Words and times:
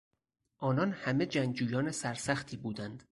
آنان 0.57 0.91
همه 0.91 1.25
جنگجویان 1.25 1.91
سرسختی 1.91 2.57
بودند. 2.57 3.03